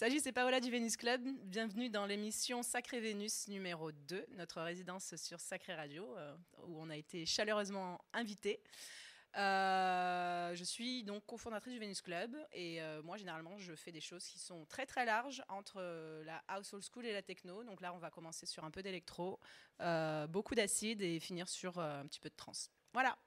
[0.00, 1.20] Salut, c'est Paola du Vénus Club.
[1.42, 6.34] Bienvenue dans l'émission Sacré Vénus numéro 2, notre résidence sur Sacré Radio, euh,
[6.66, 8.62] où on a été chaleureusement invités.
[9.36, 14.00] Euh, je suis donc cofondatrice du Venus Club et euh, moi généralement je fais des
[14.00, 15.82] choses qui sont très très larges entre
[16.24, 17.62] la house old school et la techno.
[17.62, 19.38] Donc là on va commencer sur un peu d'électro,
[20.30, 22.70] beaucoup d'acide et finir sur un petit peu de trance.
[22.94, 23.18] Voilà.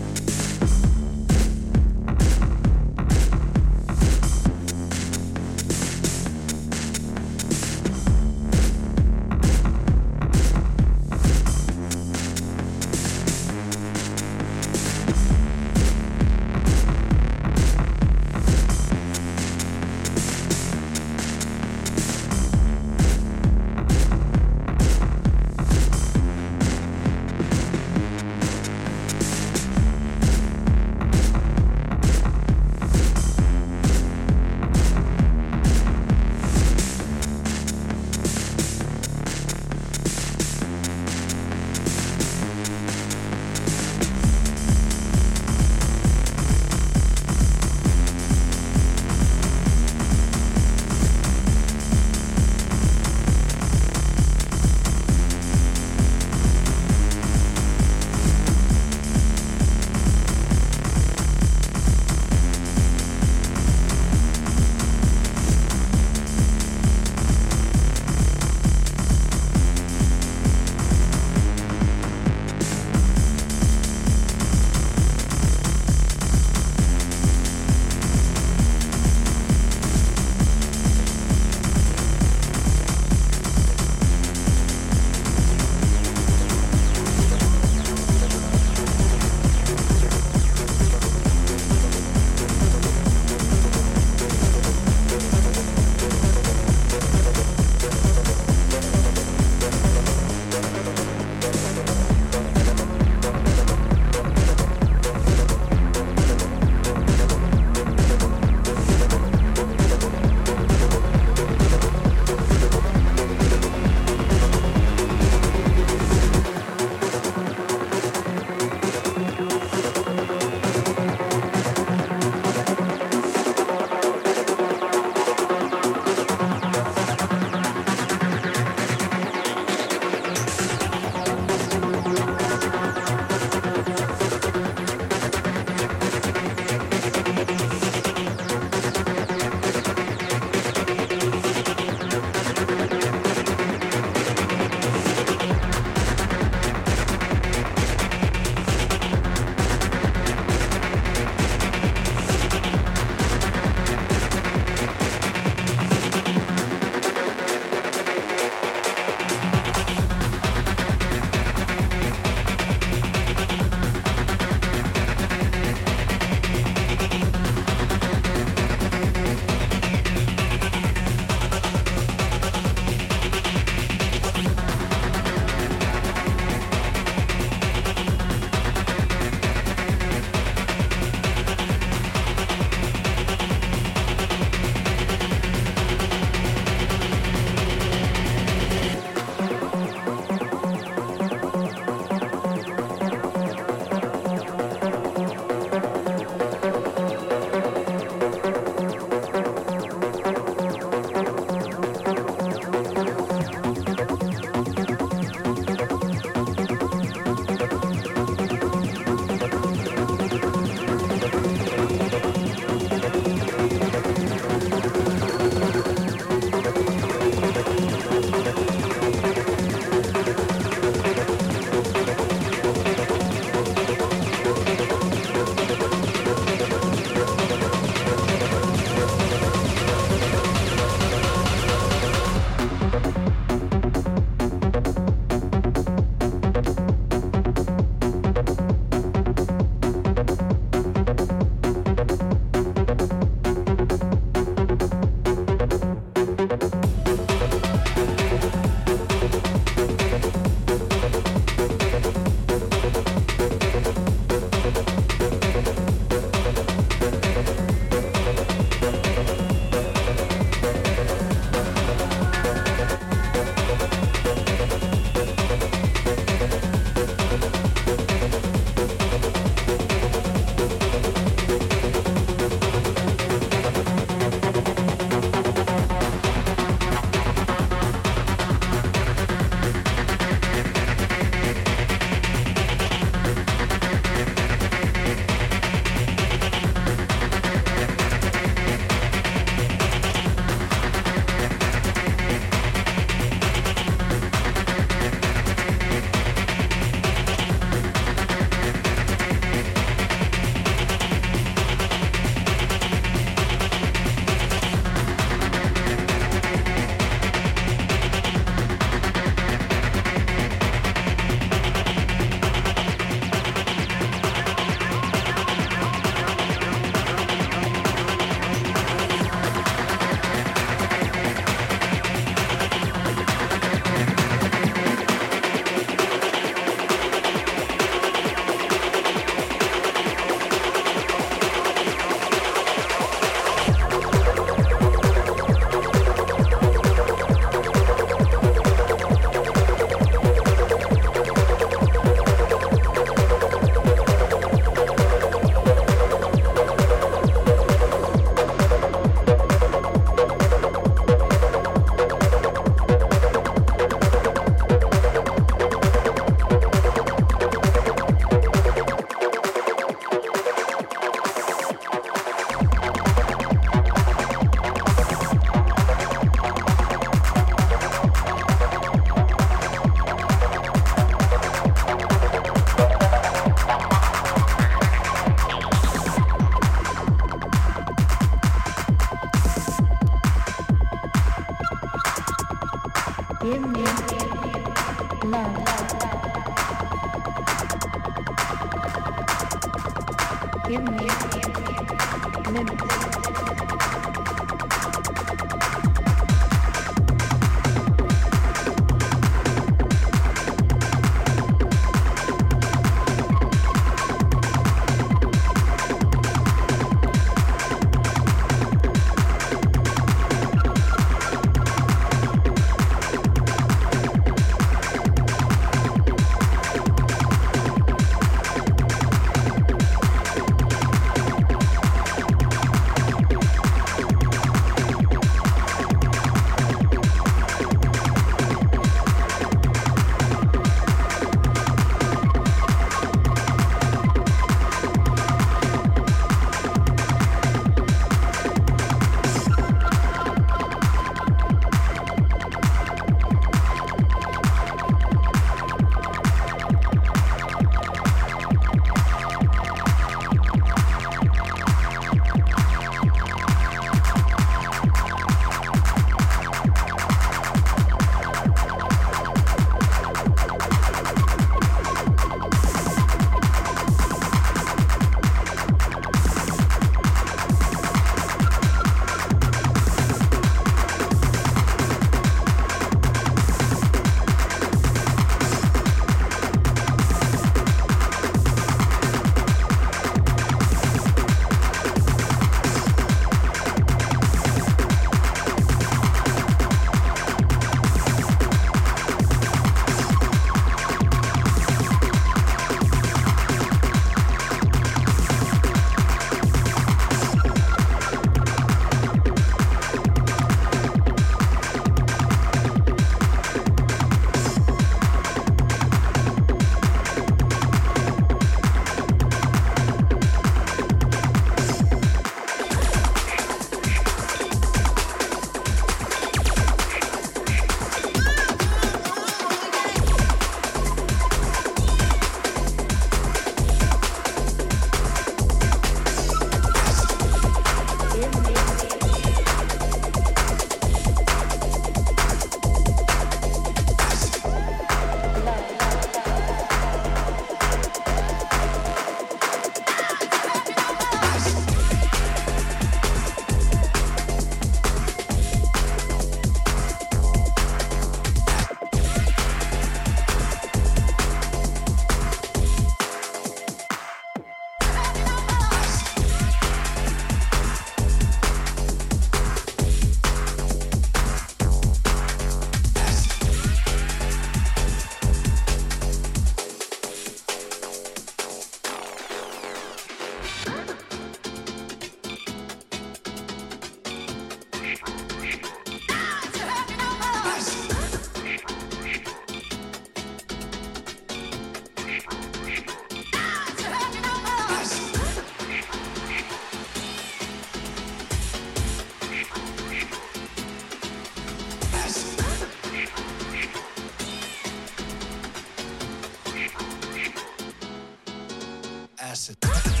[599.41, 600.00] acid.